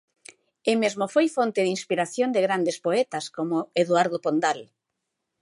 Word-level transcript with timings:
E 0.69 0.73
mesmo 0.81 1.05
foi 1.13 1.27
fonte 1.35 1.59
de 1.63 1.71
inspiración 1.77 2.29
de 2.31 2.43
grandes 2.47 2.77
poetas 2.85 3.25
como 3.35 3.57
Eduardo 3.83 4.17
Pondal. 4.25 4.59